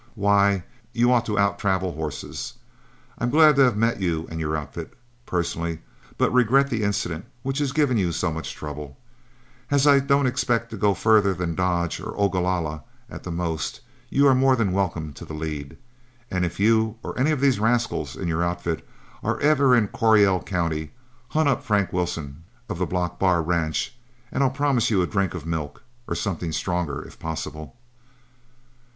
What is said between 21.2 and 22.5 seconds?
hunt up Frank Wilson